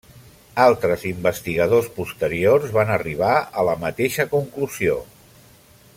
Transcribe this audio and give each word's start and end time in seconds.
Altres 0.63 1.03
investigadors 1.09 1.89
posteriors 1.99 2.73
van 2.79 2.95
arribar 2.95 3.37
a 3.63 3.69
la 3.71 3.79
mateixa 3.85 4.29
conclusió. 4.37 5.01